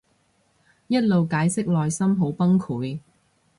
[0.87, 2.99] 一路解釋內心好崩潰